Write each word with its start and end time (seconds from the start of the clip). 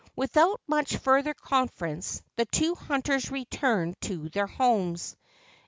Without 0.15 0.59
much 0.65 0.97
further 0.97 1.35
conference 1.35 2.23
the 2.35 2.45
two 2.47 2.73
hunters 2.73 3.29
returned 3.29 4.01
to 4.01 4.29
their 4.29 4.47
homes. 4.47 5.15